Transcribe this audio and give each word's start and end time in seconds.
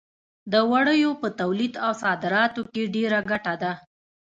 د 0.51 0.53
وړیو 0.71 1.11
په 1.21 1.27
تولید 1.39 1.73
او 1.85 1.91
صادراتو 2.03 2.61
کې 2.73 2.91
ډېره 2.95 3.19
ګټه 3.31 3.53
ده. 3.61 3.71